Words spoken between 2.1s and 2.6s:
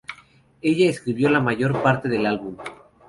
álbum.